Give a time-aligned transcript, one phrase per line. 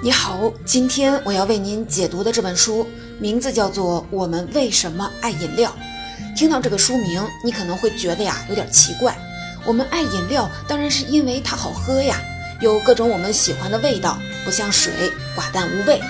[0.00, 2.86] 你好，今天我要为您解读的这本书
[3.18, 5.74] 名字叫做《我们为什么爱饮料》。
[6.38, 9.12] 听到这个书名，你可能会觉得呀有点奇怪。
[9.64, 12.16] 我们爱饮料，当然是因为它好喝呀，
[12.60, 14.92] 有各种我们喜欢的味道，不像水
[15.36, 16.00] 寡淡无味。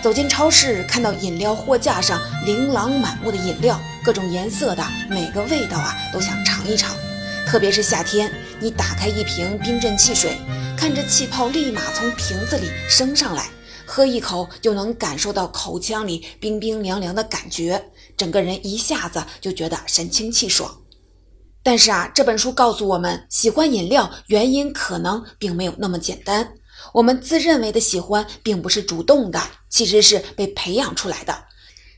[0.00, 6.94] 走进超市，看到饮料货架上琳琅满目的饮料，各种颜色的，每个味道啊都想尝一尝。
[7.44, 10.36] 特别是夏天，你打开一瓶冰镇汽水。
[10.76, 13.48] 看着气泡立马从瓶子里升上来，
[13.86, 17.82] 喝一口就能感受到口腔里冰冰凉凉的感觉，
[18.14, 20.82] 整个人一下子就觉得神清气爽。
[21.62, 26.52] 但是啊，这本书告诉我们，喜欢饮料原因可能并没有那么简单。
[26.92, 31.44] 我们自认为的喜欢，并不是主动的，其实是被培养出来的。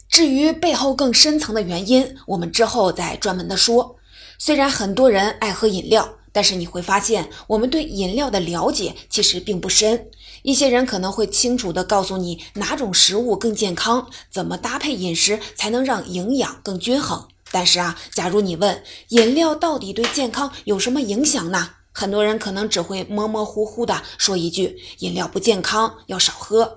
[0.08, 3.96] 至于背后更深层的原因，我们之后再专门的说。
[4.38, 6.17] 虽然很多人爱喝饮料。
[6.38, 10.08] 但是你会发现，我们对饮料的了解其实并不深。
[10.42, 17.26] 一些人可能会清楚地告诉你哪种食物更健康，怎么搭配饮食才能让营养更均衡。
[17.50, 21.70] 但是啊，假如你问饮料到底对健康有什么影响呢？
[21.90, 26.76] 很多人可能只会模模糊糊地说一句：“饮料不健康，要少喝。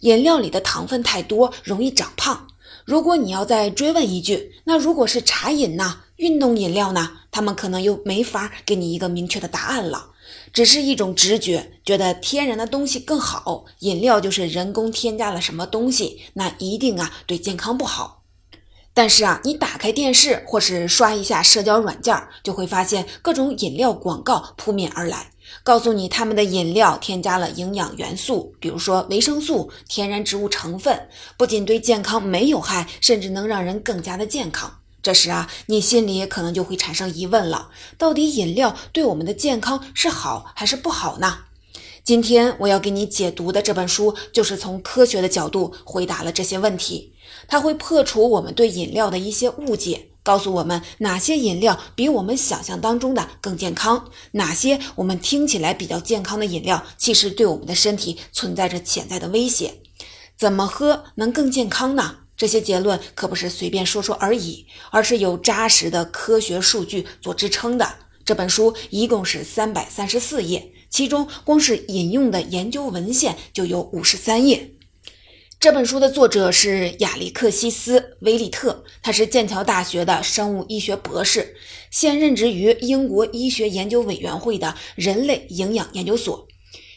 [0.00, 2.46] 饮料里的糖分太多，容易长胖。”
[2.86, 6.00] 如果你要再追问一句，那如果是茶饮呢？
[6.22, 7.10] 运动饮料呢？
[7.32, 10.10] 他们可能又没法给你一个明确的答案了，
[10.52, 18.22] 只是一种直觉，觉得天然的东西更好，饮料就是人工添加了什么东西，那一定啊对健康不好。
[18.94, 25.32] 但是啊，你打开电视或是刷一下社交软件，就会发现各种饮料广告扑面而来，
[25.64, 34.78] 告诉你他们的饮料添加了营养元素，比如说维生素、天然植物成分，不仅对健康没有害，甚至能让人更加的健康。
[35.02, 41.40] 这时啊，你心里可能就会产生疑问了：到底饮料对我们的健康是好还是不好呢？
[42.04, 47.14] 今天我要给你解读的这本书，就是从科学的角度回答了这些问题。
[47.48, 59.74] 它会破除我们对饮料的一些误解，告诉我们哪些饮料比我们想象当中的更健康，哪些我们听起来比较健康的饮料，其实对我们的身体存在着潜在的威胁。
[60.36, 62.18] 怎么喝能更健康呢？
[62.42, 67.88] 这些结论可不是随便说说而已，而是有扎实的科学数据做支撑的。
[68.24, 74.72] 这本书一共是三百三十四页，其中光是引用的研究文献就有五十三页。
[75.60, 81.54] 这本书的作者是亚历克西斯·威利特，他是剑桥大学的生物医学博士，
[81.92, 86.48] 现任职于英国医学研究委员会的人类营养研究所。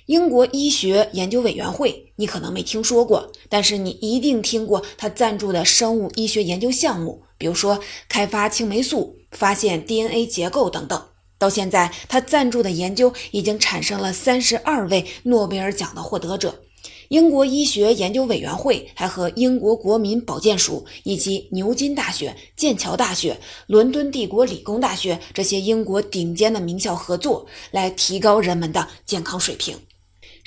[0.05, 11.05] 英国医学研究委员会，你可能没听说过，但是你一定听过他赞助的生物医学研究项目，比如说开发青霉素、发现 DNA 结构等等。
[11.39, 16.61] 到现在，他赞助的研究已经产生了三十二位诺贝尔奖的获得者。
[17.09, 29.75] 英国医学研究委员会还和英国国民保健署以及牛津大学、剑桥大学、伦敦帝国理工大学这些英国顶尖的名校合作，来提高人们的健康水平。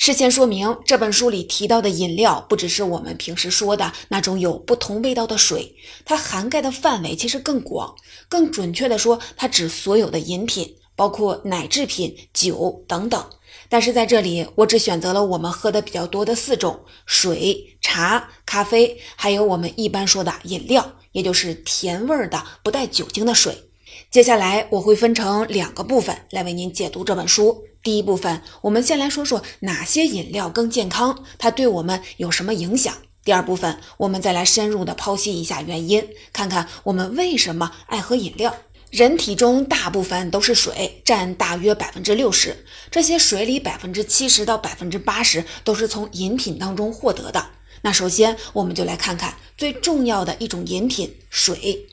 [0.01, 7.97] 事先说明，这本书里提到的饮料不只是我们平时说的那种有不同味道的水，它涵盖的范围其实更广。
[8.29, 13.23] 更准确的说，它指所有的饮品，包括奶制品、酒等等。
[13.69, 23.68] 但是在这里，我只选择了我们喝的比较多的四种：水、茶、咖啡，还有我们一般说的饮料，也就是甜味儿的、不带酒精的水。
[24.11, 27.65] 接下来我会分成两个部分来为您解读这本书。
[27.83, 32.97] 第一部分，我们先来说说哪些饮料更健康，它对我们有什么影响。
[33.23, 38.57] 第二部分，我们再来深入的剖析一下原因，看看我们为什么爱喝饮料。
[38.91, 42.65] 人体中大部分都是水，占大约百分之六十。
[42.91, 47.51] 这些水里百分之七十到百分之八十都是从饮品当中获得的。
[47.83, 51.87] 那首先，我们就来看看最重要的一种饮品——水。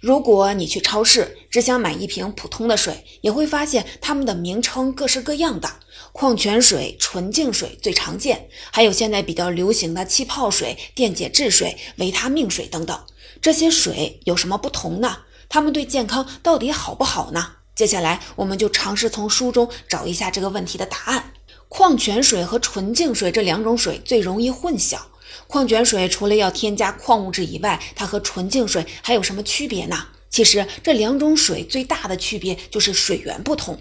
[0.00, 5.70] 如果你去超市只想买一瓶普通的水，也会发现它们的名称各式各样的。
[6.12, 12.98] 矿泉水、纯净水最常见，还有现在比较流行的气泡水、电解质水、维他命水等等。
[13.42, 15.18] 这些水有什么不同呢？
[15.50, 17.56] 它们对健康到底好不好呢？
[17.74, 21.32] 接下来我们就尝试从书中找一下这个问题的答案。
[21.68, 24.98] 矿泉水和纯净水这两种水最容易混淆。
[25.46, 30.08] 矿泉水除了要添加矿物质以外，它和纯净水还有什么区别呢？
[30.28, 33.80] 其实这两种水最大的区别就是水源不同。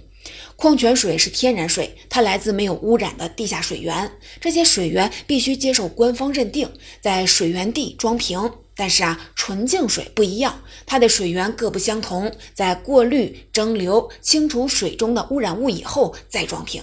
[0.56, 4.12] 矿泉水是天然水，它来自没有污染的地下水源，
[4.42, 6.70] 这些水源必须接受官方认定，
[7.00, 8.52] 在水源地装瓶。
[8.76, 16.82] 但是啊，纯净水不一样，它的水源各不相同，在过滤、蒸馏、清除水中的污染物以后再装瓶。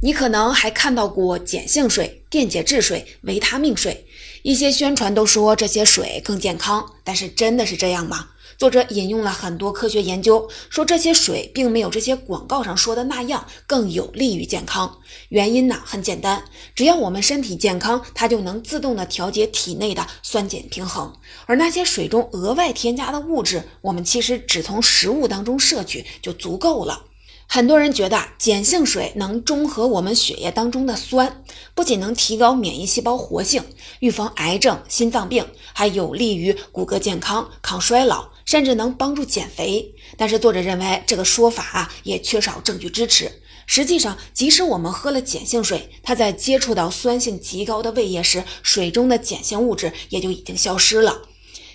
[0.00, 4.06] 你可能还看到过碱性水、电解质水、维他命水，
[4.42, 8.28] 一些宣传都说这些水更健康，但是真的是这样吗？
[8.56, 14.98] 作者引用了很多科学研究，说这些水并没有这些广告上说的那样更有利于健康。
[15.30, 16.44] 原因呢很简单，
[16.76, 21.12] 只要我们身体健康，它就能自动的调节体内的酸碱平衡。
[21.46, 27.04] 而那些水中额外添加的物质，我们其实只从食物当中摄取就足够了。
[27.50, 31.42] 很多人觉得碱性水能中和我们血液当中的酸，
[31.74, 33.64] 不仅能提高免疫细胞活性，
[34.00, 39.94] 预防癌症、心脏病，还有利于骨骼健康、抗衰老，甚至能帮助减肥。
[40.18, 43.32] 但是作者认为这个说法啊也缺少证据支持。
[43.64, 51.22] 实际上，即使我们喝了碱性水，它在接触到酸性极高的胃液时，水中的碱性物质也就已经消失了。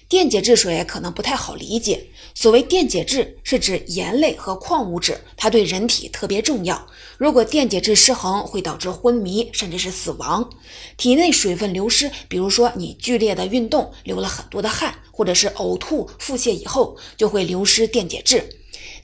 [0.07, 2.09] 电解质水可能不太好理解。
[2.43, 6.89] 所谓电解质，是指盐类和矿物质，它对人体特别重要。
[7.17, 10.49] 如果电解质失衡，会导致昏迷，甚至是死亡。
[10.97, 18.49] 体内水分流失，比如说你剧烈的运动，流了很多的汗，或者是呕吐、腹泻以后，就会流失电解质。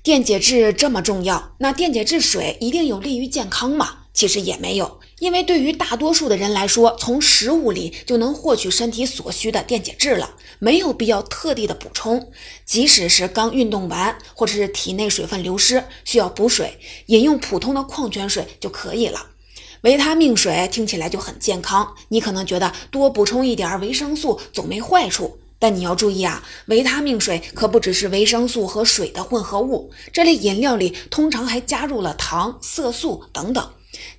[0.03, 3.99] 电解质这么重要，那电解质水一定有利于健康吗？
[4.19, 4.99] 其实也没有。
[5.19, 12.29] 因为对于大多数的人来说，从食物里就能获取身体所需的电解质了，没有必要特地的补充。
[12.65, 19.27] 即使是刚运动完，或者是体内水分流失需要补水，饮用普通的矿泉水就可以了。
[19.83, 33.69] 维他命水听起来就很健康，你可能觉得多补充一点维生素总没坏处，但你要注意啊，维他命水可不只是维生素和水的混合物，这类饮料里通常还加入了糖、色素等等。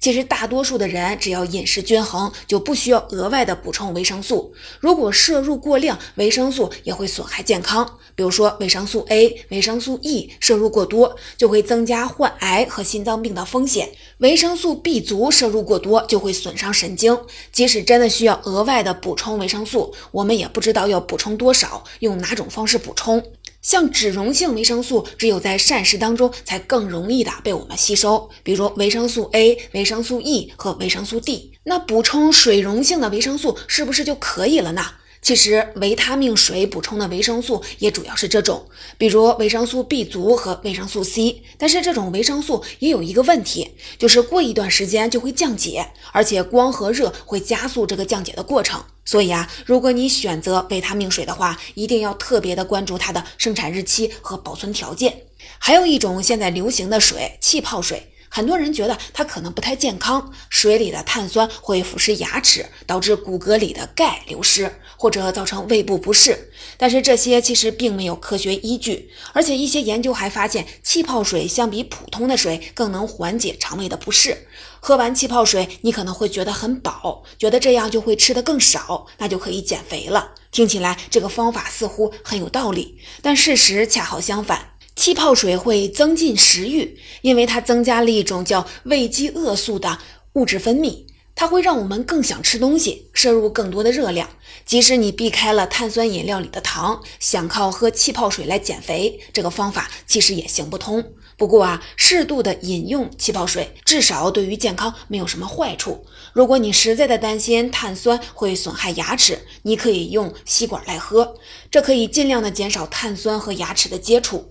[0.01, 4.53] 其实大多数的人只要饮食均衡，就不需要额外的补充维生素。
[4.81, 7.99] 如果摄入过量，维生素也会损害健康。
[8.15, 13.91] 比如说维生素 A、维生素 E 摄入过多，就会增加患癌和心脏病的风险。
[14.19, 17.19] 维生素 B 族摄入过多，就会损伤神经。
[17.53, 23.23] 即使真的需要额外的补充维生素，我们也不知道要补充多少，用哪种方式补充。
[23.63, 31.53] 像脂溶性维生素，只有在膳食当中才更容易的被我们吸收，比如维生素 A、维生素 E 和维生素 D。
[31.65, 34.83] 那补充水溶性的维生素是不是就可以了呢？
[35.23, 38.67] 其实维他命水补充的维生素也主要是这种，
[38.97, 41.43] 比如维生素 B 族和维生素 C。
[41.59, 48.83] 但是这种维生素也有一个问题，就是过一段时间就会降解，而且光和热会加速这个降解的过程。
[49.11, 55.23] 所以啊，如果你选择维他命水的话，一定要特别的关注它的生产日期和保存条件。
[55.59, 58.13] 还有一种现在流行的水，气泡水。
[58.29, 66.51] 很多人觉得它可能不太健康，水里的碳酸会腐蚀牙齿，导致骨骼里的钙流失，或者造成胃部不适。
[66.77, 74.47] 但是这些其实并没有科学依据，而且一些研究还发现，气泡水相比普通的水更能缓解肠胃的不适。
[74.79, 80.33] 喝完气泡水，你可能会觉得很饱，觉得这样就会吃得更少，那就可以减肥了。
[80.53, 84.73] 听起来这个方法似乎很有道理，但事实恰好相反。
[84.97, 89.99] 气泡水会增进食欲，因为它增加了一种叫胃饥饿素的
[90.35, 91.07] 物质分泌，
[91.41, 94.29] 它会让我们更想吃东西，摄入更多的热量。
[94.67, 101.03] 即使你避开了碳酸饮料里的糖，想靠喝气泡水来减肥，这个方法其实也行不通。
[101.39, 106.05] 不过啊，适度的饮用气泡水，至少对于健康没有什么坏处。
[106.35, 111.37] 如果你实在的担心碳酸会损害牙齿，你可以用吸管来喝，
[111.71, 114.51] 这可以尽量的减少碳酸和牙齿的接触。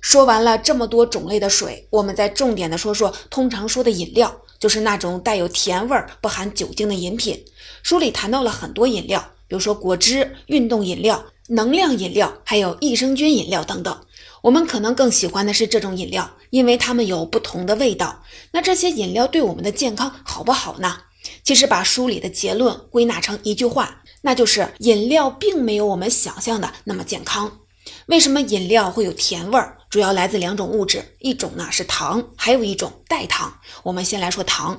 [0.00, 7.44] 说完了这么多种类的水，我们再重点的说说通常说的饮料，就是那种带有甜味儿、不含酒精的饮品。
[7.82, 14.00] 书里谈到了很多饮料，比如说果汁、运动饮料、能量饮料，还有益生菌饮料等等。
[14.42, 18.22] 我们可能更喜欢的是这种饮料，因为它们有不同的味道。
[18.52, 20.98] 那这些饮料对我们的健康好不好呢？
[21.42, 27.58] 其实把书里的结论归纳成一句话，那就是饮料并没有我们想象的那么健康。
[28.06, 29.78] 为什么饮料会有甜味儿？
[29.96, 33.60] 主要来自两种物质，一种呢是糖，还有一种代糖。
[33.82, 34.78] 我们先来说糖，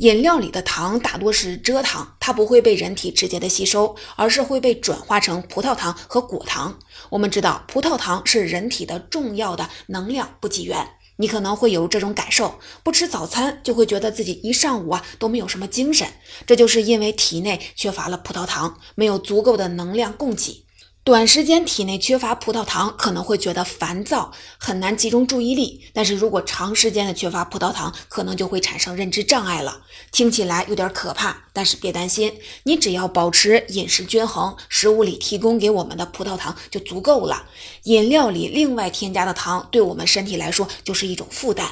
[0.00, 6.78] 饮料里的糖大多是蔗糖，它不会被人体直接的吸收，而是会被转化成葡萄糖和果糖。
[7.08, 16.06] 我们知道葡萄糖是人体的重要的能量补给源，你可能会有这种感受，不吃早餐就会觉得自己一上午啊都没有什么精神，
[16.46, 20.66] 这就是因为体内缺乏了葡萄糖，没有足够的能量供给。
[21.04, 25.84] 短时间体内缺乏葡萄糖，可能会觉得烦躁，很难集中注意力。
[25.92, 29.82] 但是如果长时间的缺乏葡萄糖，可能就会产生认知障碍了。
[30.12, 32.32] 听起来有点可怕，但是别担心，
[32.62, 37.46] 你只要保持饮食均衡，食物里提供给我们的葡萄糖就足够了。
[37.82, 41.68] 饮料里另外添加的糖，对我们身体来说就是一种负担。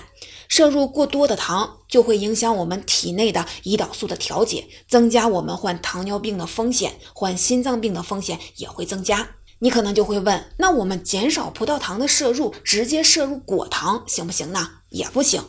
[0.51, 9.37] 摄入过多的糖就会影响我们体内的胰岛素的调节，增加我们患糖尿病的风险，患心脏病的风险也会增加。
[9.61, 14.69] 你可能就会问，那我们减少葡萄糖的摄入，直接摄入果糖行不行呢？
[14.89, 15.41] 也不行。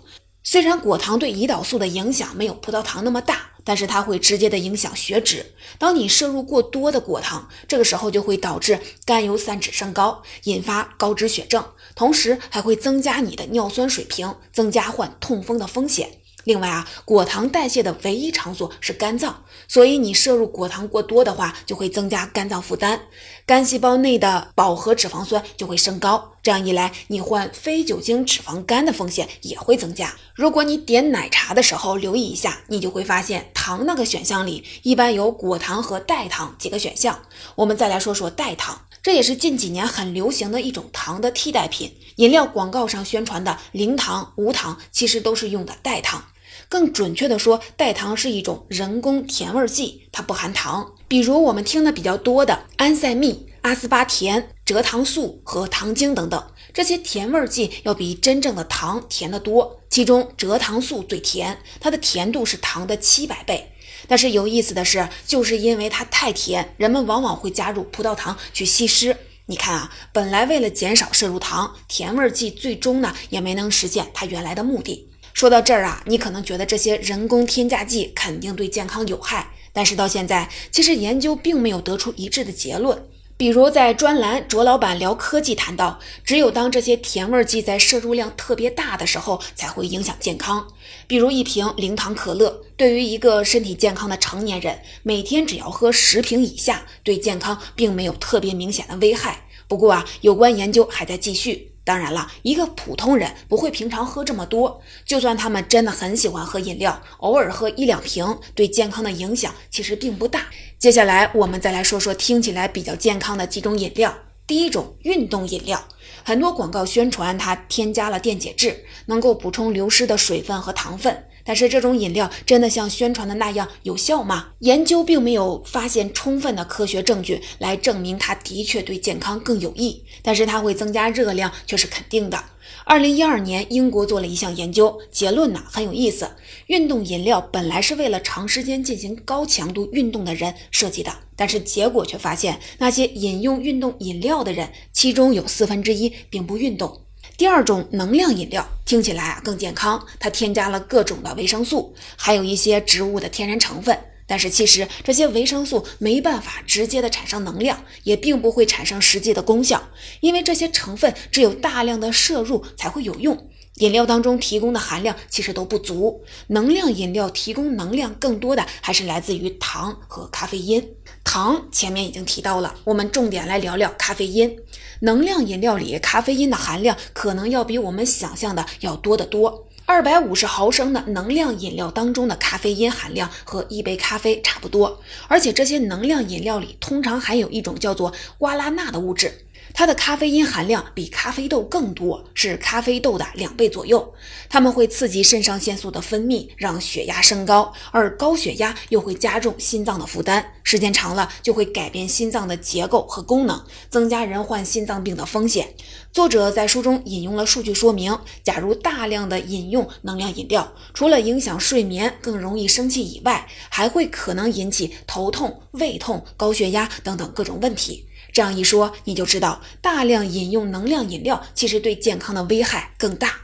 [0.43, 5.53] 虽然果糖对胰岛素的影响没有葡萄糖那么大，但是它会直接的影响血脂。
[5.79, 11.63] 当你摄入过多的果糖，这个时候就会导致甘油三酯升高，引发高脂血症，
[11.95, 16.17] 同时还会增加你的尿酸水平，增加患痛风的风险。
[16.45, 22.99] 另外啊，果糖代谢的唯一场所是肝脏，所以你摄入果糖过多的话，就会增加肝脏负担，
[23.45, 26.31] 肝细胞内的饱和脂肪酸就会升高。
[26.41, 30.15] 这样一来，你患非酒精脂肪肝的风险也会增加。
[30.33, 37.19] 如果你点奶茶的时候留意一下，你就会发现糖那个选项里一般有果糖和代糖几个选项。
[37.53, 41.95] 我们再来说说代糖，这也是近几年很流行的一种糖的替代品。
[42.17, 46.25] 饮料广告上宣传的零糖、无糖，其实都是用的代糖。
[46.69, 50.93] 更准确的说，代糖是一种人工甜味剂，它不含糖。
[51.07, 59.81] 比如我们听的比较多的安赛蜜、阿斯巴甜、蔗糖素和糖精等等，这些甜味剂要比真正的糖甜得多。
[59.89, 63.70] 其中蔗糖素最甜，它的甜度是糖的七百倍。
[64.07, 69.15] 但是有意思的是，就是因为它太甜，人们往往会加入葡萄糖去稀释。
[69.47, 75.07] 你看啊，本来为了减少摄入糖，甜味剂最终呢也没能实现它原来的目的。
[75.33, 83.05] 说到这儿啊，你可能觉得这些人工添加剂肯定对健康有害，但是到现在，其实研究并没有得出一致的结论。
[83.41, 90.67] 比如在专栏卓老板聊科技谈到，只有当这些甜味剂在摄入量特别大的时候，才会影响健康。
[91.07, 99.47] 比如一瓶零糖可乐，对于一个身体健康的成年人，每天只要喝十瓶以下，对健康并没有特别明显的危害。
[99.67, 101.70] 不过啊，有关研究还在继续。
[101.83, 104.81] 当然了，一个普通人不会平常喝这么多。
[105.05, 110.45] 就算他们真的很喜欢喝饮料，偶尔喝一两瓶，对健康的影响其实并不大。
[110.77, 114.15] 接下来我们再来说说听起来比较健康的几种饮料。
[114.47, 115.87] 第一种，运动饮料，
[116.23, 121.25] 很多广告宣传它添加了电解质，能够补充流失的水分和糖分。
[121.51, 124.51] 但是这种饮料真的像宣传的那样有效吗？
[124.59, 132.41] 研究并没有发现充分的科学证据来证明它的确对健康更有益，但是它会增加热量却是肯定的。
[132.85, 136.31] 二零一二年，英国做了一项研究，结论呢很有意思。
[136.67, 147.00] 运动饮料本来是为了长时间进行高强度运动的人设计的，但是结果却发现那些饮用运动饮料的人，其中有四分之一并不运动。
[147.41, 153.97] 第二种能量饮料听起来啊更健康，它添加了各种的维生素，还有一些植物的天然成分。
[154.27, 159.81] 但是其实这些维生素没办法直接的产生能量，也并不会产生实际的功效，
[160.19, 163.49] 因为这些成分只有大量的摄入才会有用。
[163.75, 170.87] 饮料当中提供的含量其实都不足，能量饮料提供能量更多的还是来自于糖和咖啡因。
[171.23, 174.55] 糖前面已经提到了，我们重点来聊聊咖啡因。
[175.01, 179.67] 能量饮料里咖啡因的含量可能要比我们想象的要多得多。
[179.87, 189.33] 二百五十毫升的能量饮料当中的咖啡因含量和一杯咖啡差不多，而且这些能量饮料里通常含有一种叫做瓜拉纳的物质。
[189.73, 194.13] 它的咖啡因含量比咖啡豆更多，是咖啡豆的两倍左右。
[194.49, 205.73] 它们会刺激肾上腺素的分泌，让血压升高，而高血压又会加重心脏的负担，时间长了就会改变心脏的结构和功能，增加人患心脏病的风险。
[206.11, 218.05] 作者在书中引用了数据说明，假如大量的饮用能量饮料，除了影响睡眠、更容易生气以外，还会可能引起头痛、胃痛、高血压等等各种问题。
[218.33, 223.35] 这样一说，你就知道大量饮用能量饮料其实对健康的危害更大。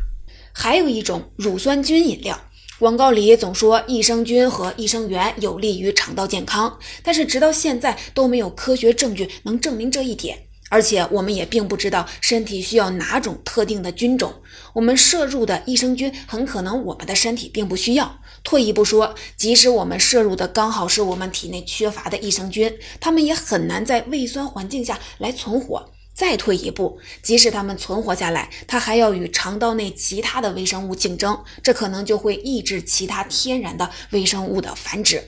[0.53, 2.39] 还有一种乳酸菌饮料，
[2.79, 10.37] 广告里总说益生菌和益生元有利于肠道健康，但是直到现在都没有科学证据能证明这一点。
[10.69, 14.33] 而且我们也并不知道身体需要哪种特定的菌种，
[14.73, 18.19] 我们摄入的益生菌很可能我们的身体并不需要。
[18.47, 25.91] 退一步说，即使我们摄入的刚好是我们体内缺乏的益生菌，它们也很难在胃酸环境下来存活。
[26.13, 35.21] 再退一步，即使它们存活下来，它还要与肠道内其他的微生物竞争，这可能就会抑制其他天然的微生物的繁殖。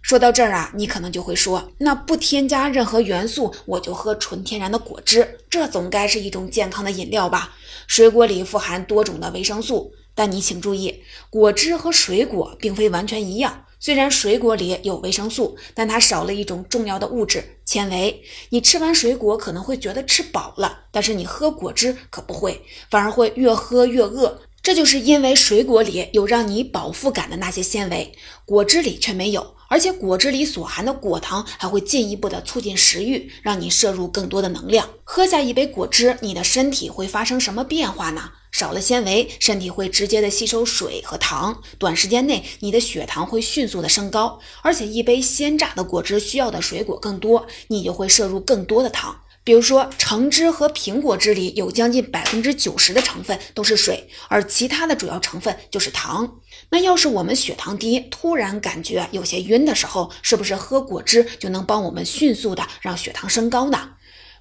[0.00, 7.52] 说到这儿啊，你可能就会说，那不添加任何元素，我就喝纯天然的果汁，这总该是一种健康的饮料吧？
[7.88, 13.64] 水果里富含多种的维生素，但你请注意，果汁和水果并非完全一样。
[13.78, 18.22] 虽然水果里有维生素，但它少了一种重要的物质——纤维。
[18.50, 22.60] 你吃完水果可能会觉得吃饱了，但是你喝果汁可不会，
[22.90, 24.42] 反而会越喝越饿。
[24.62, 28.12] 这就是因为水果里有让你饱腹感的那些纤维，
[28.44, 29.54] 果汁里却没有。
[29.70, 34.88] 而且果汁里所含的果糖还会进一步的促进食欲，让你摄入更多的能量。
[35.04, 38.32] 喝下一杯果汁，你的身体会发生什么变化呢？
[38.50, 44.40] 少了纤维，身体会直接的吸收水和糖，短时间内你的血糖会迅速的升高。
[44.62, 49.20] 而且一杯鲜榨的果汁需要的水果更多，你就会摄入更多的糖。
[49.42, 56.40] 比如说，橙汁和苹果汁里有将近百分之九十的成分都是水，而其他的主要成分就是糖。
[56.70, 63.90] 那要是我们血糖低，突然感觉有些晕的时候，是不是喝果汁就能帮我们迅速的让血糖升高呢？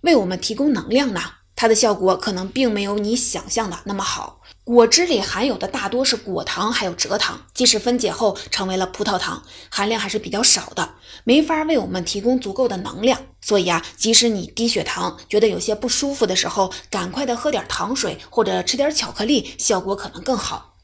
[0.01, 1.21] 为我们提供能量呢？
[1.55, 4.39] 它的效果可能并没有你想象的那么好。
[4.63, 10.91] 果汁里含有的大多是果糖，还有蔗糖，即使分解后成为了葡萄糖，含量还是比较少的，
[11.25, 13.19] 没法为我们提供足够的能量。
[13.41, 20.75] 所以啊，即使你低血糖，觉得有些不舒服的时候，赶快的喝点糖水或者吃点巧克力，效果可能更好。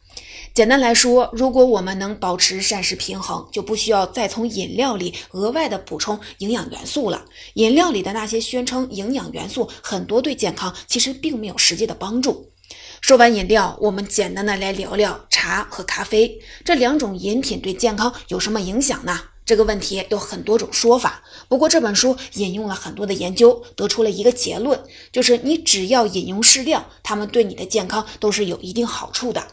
[0.55, 7.25] 简单来说，如果我们能保持膳食平衡，就不需要再从饮料里额外的补充营养元素了。
[7.55, 12.53] 饮料里的那些宣称营养元素，很多对健康其实并没有实际的帮助。
[13.01, 19.19] 说完饮料，我们简单的来聊聊茶和咖啡这两种饮品对健康有什么影响呢？
[19.45, 21.21] 这个问题有很多种说法。
[21.49, 24.81] 不过这本书引用了很多的研究，得出了一个结论，
[25.11, 29.45] 就是你只要饮用适量，它们对你的健康都是有一定好处的。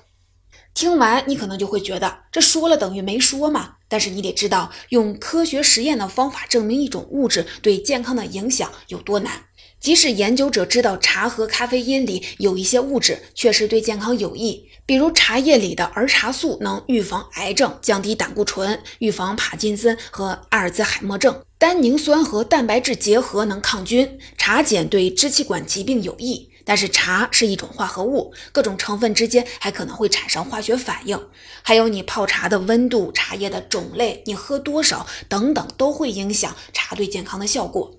[0.74, 3.74] 听完你可能就会觉得这说了等于没说嘛？
[3.88, 9.44] 但是你得知道，用科学实验的方法证明一种物质对健康的影响有多难。
[9.78, 26.48] 即使研究者知道茶和咖啡因里有一些物质确实对健康有益，比如茶叶里的儿茶素能预防癌症、降低胆固醇、预防帕金森和阿尔兹海默症，单宁酸和蛋白质结合能抗菌，茶碱对支气管疾病有益。
[26.64, 31.18] 但是茶是一种化合物，各种成分之间还可能会产生化学反应，
[31.62, 37.98] 还有你泡茶的温度、茶叶的种类、你喝多少等等，都会影响茶对健康的效果。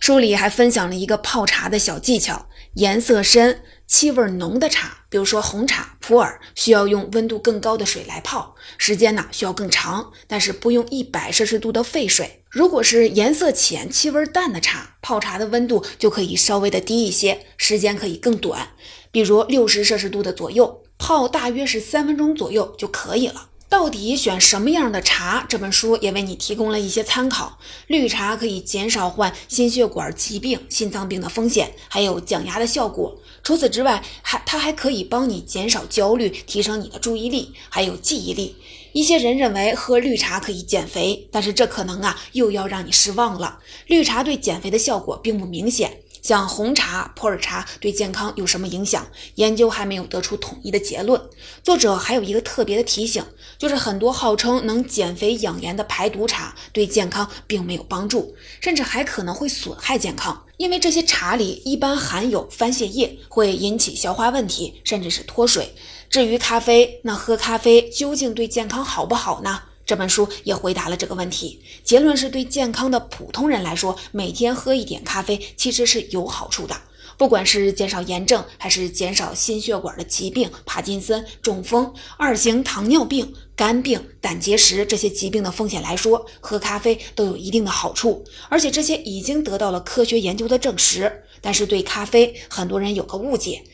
[0.00, 12.41] 书里还分享了一个泡茶的小技巧：颜色深、气味浓的茶，比如说红茶、普洱，需要用温度更高的水来泡，时间呢需要更长，但是不用一百摄氏度的沸水。
[12.52, 18.72] 如果是颜色浅、气味淡的茶，泡茶的温度就可以稍微的低一些，时间可以更短，
[19.10, 23.48] 比如六十摄氏度的左右，泡大约是三分钟左右就可以了。
[23.70, 25.46] 到底选什么样的茶？
[25.48, 27.58] 这本书也为你提供了一些参考。
[27.86, 33.16] 绿茶可以减少患心血管疾病、心脏病的风险，还有降压的效果。
[33.42, 38.56] 除此之外，还它还可以帮你减少焦虑，提升你的注意力，还有记忆力。
[38.92, 43.58] 一些人认为喝绿茶可以减肥，但是这可能啊又要让你失望了。
[43.86, 45.98] 绿茶对减肥的效果并不明显。
[46.22, 49.08] 像红茶、普洱茶对健康有什么影响？
[49.34, 51.20] 研究还没有得出统一的结论。
[51.64, 53.24] 作者还有一个特别的提醒，
[53.58, 60.44] 就是很多号称能减肥养颜的排毒茶对健康并没有帮助，甚至还可能会损害健康。
[60.58, 65.74] 因为这些茶里一般含有番泻叶，会引起消化问题，甚至是脱水。
[66.12, 69.62] 至于咖啡，那喝咖啡究竟对健康好不好呢？
[69.86, 76.76] 这本书也回答了这个问题，结论是对健康的普通人来说，每天喝一点咖啡其实是有好处的。
[77.16, 91.24] 不管是减少炎症，还是减少心血管的疾病，帕金森、中风、二型糖尿病、肝病、胆结石这些疾病的风险来说，喝咖啡都有一定的好处，而且这些已经得到了科学研究的证实。
[91.40, 93.64] 但是对咖啡，很多人有个误解。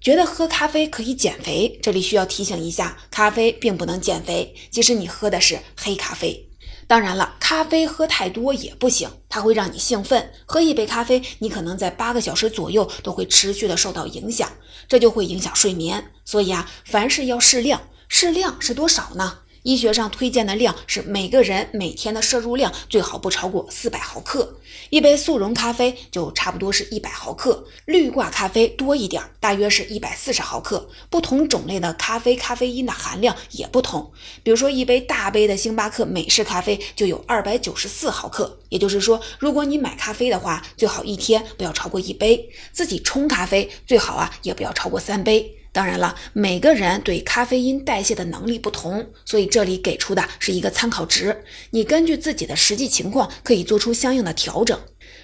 [0.00, 6.48] 觉得喝咖啡可以减肥，这里需要提醒一下，咖啡并不能减肥，即使你喝的是黑咖啡。
[6.86, 10.32] 当然了，咖啡喝太多也不行，它会让你兴奋。
[10.46, 14.50] 喝一杯咖啡，你可能在八个小时左右都会持续的受到影响，
[14.88, 16.12] 这就会影响睡眠。
[16.24, 19.40] 所以啊，凡事要适量，适量是多少呢？
[19.62, 24.56] 医学上推荐的量是每个人每天的摄入量最好不超过四百毫克，
[24.90, 30.88] 一杯速溶咖啡就差不多是一百毫克，绿挂咖啡多一点，大约是一百四十毫克。
[31.10, 34.10] 不同种类的咖啡咖啡因的含量也不同，
[34.42, 45.57] 比如说一杯大杯的星巴克美式咖啡就有二百九十四毫克，也就是说，如果你买咖啡的话，最好一天不要超过一杯，自己冲咖啡最好啊也不要超过三杯。
[45.78, 54.76] 当然了，每个人对咖啡因代谢的能力不同，所以这里给出的是一个参考值，你根据自己的实际情况可以做出相应的调整。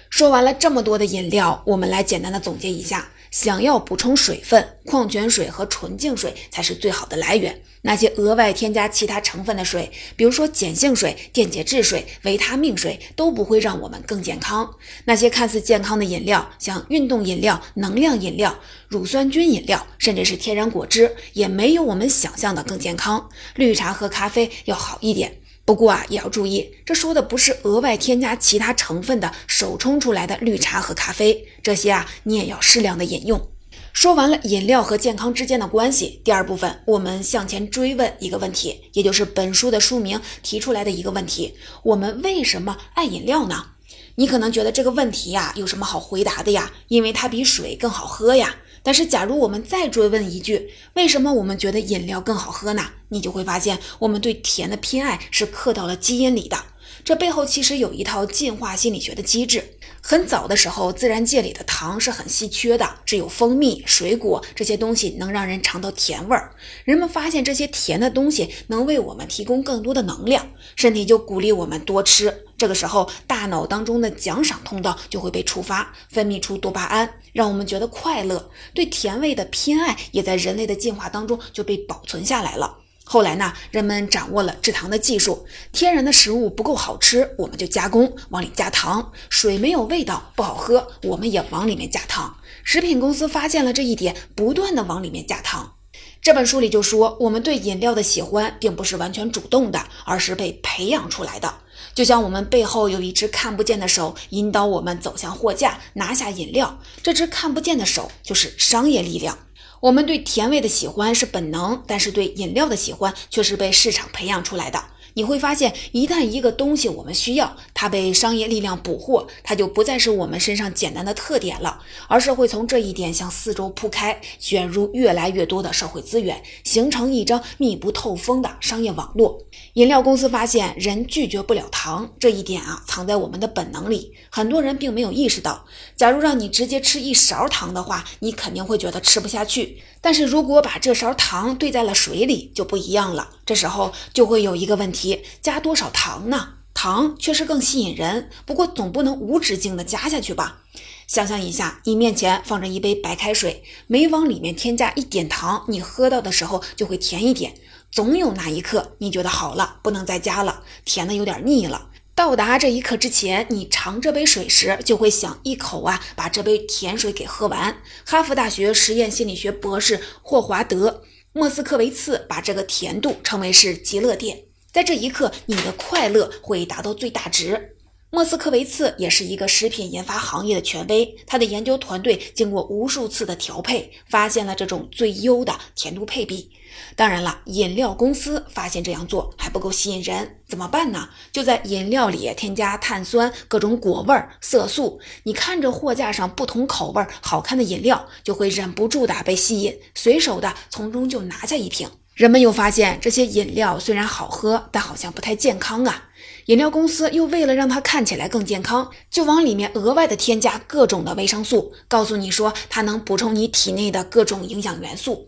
[0.09, 3.09] 说完了这么多的饮料，我们来简单的总结一下。
[3.35, 7.61] 想要补充水分，矿泉水和纯净水才是最好的来源。
[7.81, 14.73] 那些额外添加其他成分的水，比如说碱性水、电解质水、维他命水，都不会让我们更健康。
[15.03, 23.29] 那些看似健康的饮料，像运动饮料、能量饮料、乳酸菌饮料，甚至是天然果汁，也没有我们想象的更健康。
[23.55, 33.49] 绿茶和咖啡要好一点，不过啊，也要注意，这说的不是额外添加其他成分的手冲出来的绿茶和咖啡，这些啊，你也要适量的饮用。
[33.91, 43.71] 说完了饮料和健康之间的关系，第二部分我们向前追问一个问题，也就是本书的书名提出来的一个问题：我们为什么爱饮料呢？
[44.17, 46.71] 你可能觉得这个问题呀有什么好回答的呀？
[46.89, 48.55] 因为它比水更好喝呀。
[48.85, 52.91] 但是假如我们再追问一句，为什么我们觉得饮料更好喝呢？
[53.09, 56.55] 你就会发现，我们对甜的偏爱是刻到了基因里的。
[57.03, 59.71] 这背后其实有一套进化心理学的机制。
[60.01, 66.53] 很早的时候，自然界里的糖是很稀缺的，只有蜂蜜、水果这些东西能让人尝到甜味儿。
[66.83, 72.44] 人们发现这些甜的东西能为我们提供更多的能量，身体就鼓励我们多吃。
[72.57, 78.49] 这个时候，大脑当中的奖赏通道就会被触发，分泌出多巴胺，让我们觉得快乐。
[78.73, 82.77] 对甜味的偏爱也在人类的进化当中就被保存下来了。
[83.03, 92.37] 后来呢，人们掌握了制糖的技术，天然的食物不够好吃，我们就加工，往里加糖；水没有味道，不好喝，我们也往里面加糖。
[92.63, 95.73] 食品公司发现了这一点，不断的往里面加糖。
[96.19, 101.53] 这本书里就说，我们对饮料的喜欢并不是完全主动的，而是被培养出来的。
[101.95, 106.77] 就像我们背后有一只看不见的手，引导我们走向货架，拿下饮料。
[107.01, 109.37] 这只看不见的手就是商业力量。
[109.79, 114.83] 我们对甜味的喜欢是本能，但是对饮料的喜欢却是被市场培养出来的。
[115.15, 129.41] 你会发现，一旦一个东西我们需要，它被商业力量捕获，它就不再是我们身上简单的特点了，而是会从这一点向四周铺开，卷入越来越多的社会资源，形成一张密不透风的商业网络。
[129.75, 135.65] 饮料公司发现人拒绝不了糖这一点啊，藏在我们的本能里，很多人并没有意识到。
[135.95, 139.81] 假如让你直接吃一勺糖的话，你肯定会觉得吃不下去。
[140.05, 143.27] 但是如果把这勺糖兑在了水里，就不一样了。
[143.43, 146.49] 这时候就会有一个问题：加多少糖呢？
[146.75, 150.59] 糖确实更吸引人，不过总不能无止境的加下去吧？
[151.07, 157.55] 想象一下，你面前放着一杯白开水，每往里面添加一点糖，你喝到的时候就会甜一点。
[157.91, 161.87] 总有那一刻，你觉得好了，不能再加了，甜的有点腻了。
[162.15, 167.75] 到达这一刻之前，你尝这杯水时，就会想一口啊，把这杯甜水给喝完。
[168.05, 174.45] 哈佛大学实验心理学博士霍华德·莫斯科维茨把这个甜度称为是极乐点。
[174.71, 177.74] 在这一刻，你的快乐会达到最大值。
[178.15, 186.49] 莫斯科维茨也是一个食品研发行业的权威，他的研究团队经过无数次的调配，发现了这种最优的甜度配比。
[186.95, 191.09] 当然了，饮料公司发现这样做还不够吸引人，怎么办呢？
[191.33, 195.01] 就在饮料里添加碳酸、各种果味、色素。
[195.23, 201.89] 你看着货架上不同口味、好看的饮料，就会忍不住的被吸引，随手的从中就拿下一瓶。
[202.13, 206.11] 人们又发现，这些饮料虽然好喝，但好像不太健康啊。
[206.45, 215.27] 饮料公司又为了让它看起来更健康，就往里面额外的添加各种的维生素，告诉你说它能补充你体内的各种营养元素。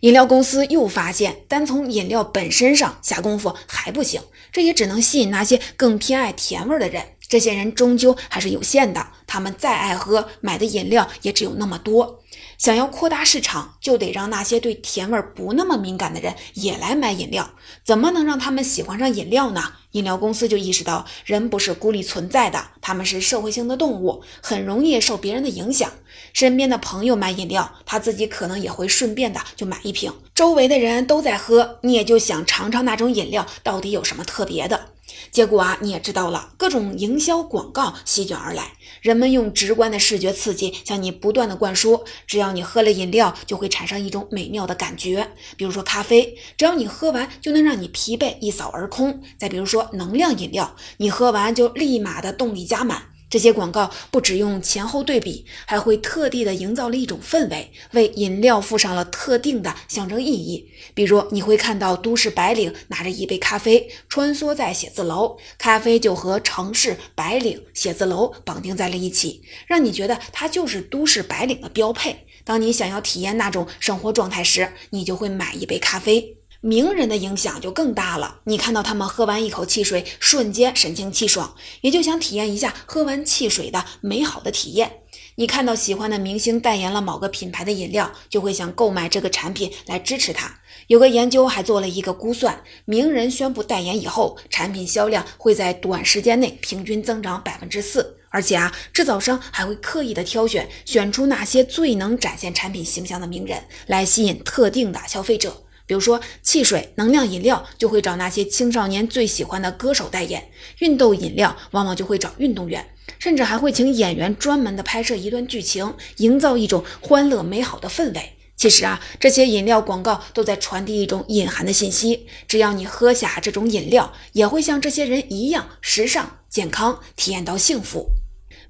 [0.00, 4.20] 饮料公司又发现，单从饮料本身上下功夫还不行，
[4.52, 7.02] 这也只能吸引那些更偏爱甜味的人。
[7.28, 12.22] 这些人终究还是有限的，他们再爱喝，买的饮料也只有那么多。
[12.58, 17.50] 想要扩大市场，就得让那些对甜味不那么敏感的人也来买饮料。
[17.84, 19.62] 怎么能让他们喜欢上饮料呢？
[19.92, 25.88] 饮料公司就意识到，人不是孤立存在的，他们是社会性的动物，很容易受别人的影响。
[26.32, 30.12] 身边的朋友买饮料，他自己可能也会顺便的就买一瓶。
[30.34, 34.88] 周围的人都在喝，你也就想尝尝那种饮料到底有什么特别的。
[35.30, 45.32] 结果啊，你也知道了，各种营销广告席卷而来，人们用直观的视觉刺激向你不断的灌输，只要你喝了饮料，就会产生一种美妙的感觉。
[45.56, 53.02] 比如说咖啡，只要你喝完就能让你疲惫一扫而空；再比如说能量饮料，你喝完就立马的动力加满。
[53.30, 60.66] 这些广告不只用前后对比，还会特地的营造了一种氛围，为饮料附上了特定的象征意义。
[60.94, 72.24] 比如，你会看到都市白领拿着一杯咖啡穿梭在写字楼，咖啡就和城市白领写字楼绑定在了一起，让你觉得它就是都市白领的标配。
[72.44, 76.37] 当你想要体验那种生活状态时，你就会买一杯咖啡。
[76.60, 78.40] 名人的影响就更大了。
[78.44, 85.02] 你看到他们喝完一口汽水，瞬间神清气爽，也就想体验一下喝完汽水的美好的体验。
[85.36, 90.58] 你看到喜欢的明星代言了某个品牌的饮料，就会想购买这个产品来支持他。
[90.88, 98.16] 有个研究还做了一个估算，名人宣布代言以后，产品销量会在短时间内平均增长百分之四。
[98.30, 105.62] 而且啊，制造商还会刻意的挑选，选出那些最能展现产品形象的名人，来吸引特定的消费者。
[105.88, 110.38] 比如说，汽水、能量饮料就会找那些青少年最喜欢的歌手代言；
[110.80, 112.86] 运动饮料往往就会找运动员，
[113.18, 118.34] 甚至还会请演员专门的拍摄一段剧情，营造一种欢乐美好的氛围。
[118.54, 128.10] 其实啊，这些饮料广告都在传递一种隐含的信息：只要你喝下这种饮料，也会像这些人一样时尚、健康，体验到幸福。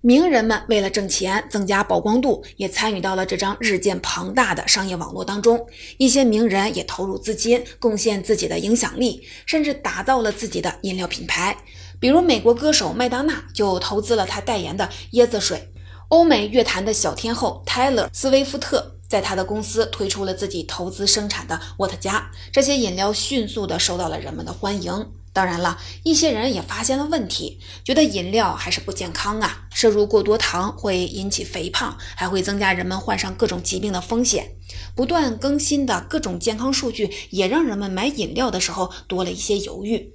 [0.00, 5.66] 名人们为了挣钱、增加曝光度，也参与到了这张日渐庞大的商业网络当中。
[5.96, 11.56] 一些名人也投入资金，贡献自己的影响力，甚至打造了自己的饮料品牌。
[11.98, 15.72] 比如，美国歌手麦当娜就投资了他代言的椰子水。
[16.08, 22.30] 欧美乐坛的小天后泰勒·斯威夫特在他的公司推出了自己投资生产的沃特加。
[22.52, 25.06] 这些饮料迅速地受到了人们的欢迎。
[25.38, 34.56] 当然了，一些人也发现了问题，觉得饮料还是不健康啊，摄入过多糖会引起肥胖，还会增加人们患上各种疾病的风险。
[34.96, 40.12] 不断更新的各种健康数据也让人们买饮料的时候多了一些犹豫。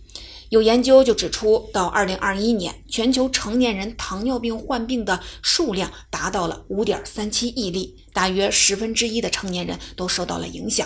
[0.50, 10.86] 有研究就指出，到二零二一年，全球成年人糖尿病患病的数量达到了五点三七亿例，大约十分之一的成年人都受到了影响。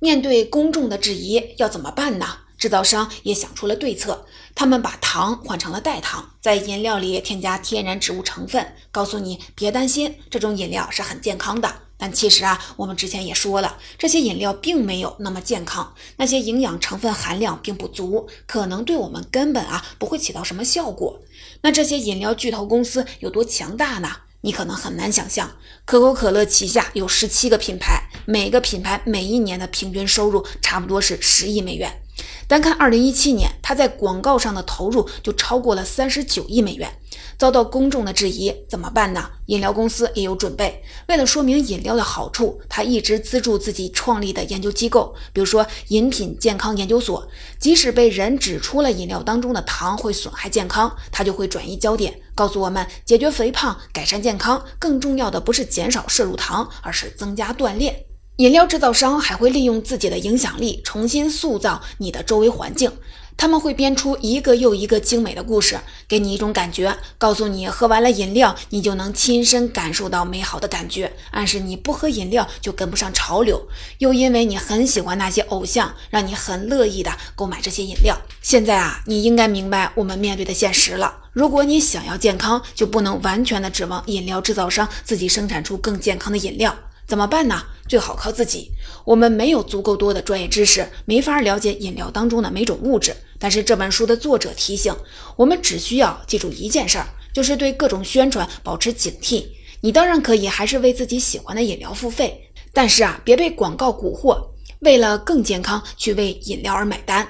[0.00, 2.26] 面对公众的质疑，要怎么办呢？
[2.58, 11.82] 制造商也想出了对策，他们把糖换成了代糖，在饮料里添加天然植物成分，告诉你别担心，这种饮料是很健康的。
[11.98, 21.22] 但其实啊，我们之前也说了，这些饮料并没有那么健康，那些营养成分含量并不足，可能对我们根本啊不会起到什么效果。
[21.62, 24.10] 那这些饮料巨头公司有多强大呢？
[24.42, 32.02] 你可能很难想象，可口可乐旗下有十七个品牌，每个品牌每一年的平均收入差不多是十亿美元。
[32.48, 36.88] 单看2017年，他在广告上的投入就超过了39亿美元，
[37.36, 39.30] 遭到公众的质疑，怎么办呢？
[39.46, 47.28] 饮料公司也有准备，为了说明饮料的好处，他一直资助自己创立的研究机构，比如说饮品健康研究所。
[47.58, 58.04] 即使被人指出了饮料当中的糖会损害健康，他就会转移焦点，告诉我们解决肥胖、改善健康，更重要的不是减少摄入糖，而是增加锻炼。
[58.36, 62.92] 饮料制造商还会利用自己的影响力重新塑造你的周围环境，
[63.34, 73.66] 他们会编出一个又一个精美的故事，给你一种感觉，告诉你喝完了饮料，你就能亲身感受到美好的感觉，暗示你不喝饮料就跟不上潮流。
[74.00, 78.14] 又因为你很喜欢那些偶像，让你很乐意的购买这些饮料。
[78.42, 81.22] 现在啊，你应该明白我们面对的现实了。
[81.32, 86.76] 如果你想要健康，就不能完全的指望饮料制造商自己生产出更健康的饮料。
[87.06, 87.62] 怎么办呢？
[87.88, 88.72] 最好靠自己。
[89.04, 93.14] 我们没有足够多的专业知识，没法了解饮料当中的每种物质。
[93.38, 94.94] 但是这本书的作者提醒
[95.36, 99.44] 我们，只需要记住一件事儿，就是对各种宣传保持警惕。
[99.82, 104.48] 你当然可以还是为自己喜欢的饮料付费，但是啊，别被广告蛊惑，
[104.80, 107.28] 为了更健康去为饮料而买单。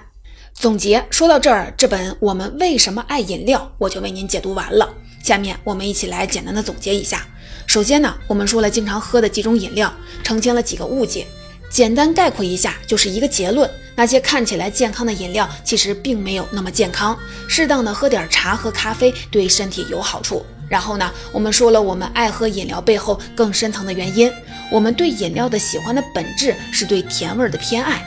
[0.54, 4.94] 总结说到这儿，这本《我们为什么爱饮料》我就为您解读完了。
[5.22, 7.26] 下面我们一起来简单的总结一下。
[7.66, 11.26] 首先呢，我们说了经常喝的几种饮料，澄清了几个误解。
[11.68, 17.18] 简单概括一下，就是一个结论：那些看起来健康的饮料，其实并没有那么健康。
[17.48, 20.46] 适当的喝点茶和咖啡对身体有好处。
[20.68, 24.32] 然后呢，我们说了我们爱喝饮料背后更深层的原因。
[24.70, 28.02] 我们对饮料的喜欢的本质是对甜味的偏爱。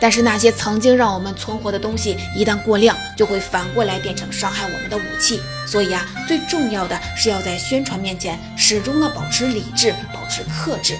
[0.00, 5.40] 但是那些曾经让我们存活的东西，一旦过量，就会反过来变成伤害我们的武器。
[5.66, 10.96] 所以啊，最重要的是要在宣传面前始终的保持理智，保持克制。